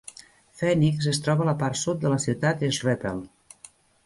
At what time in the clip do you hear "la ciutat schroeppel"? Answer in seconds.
2.15-3.23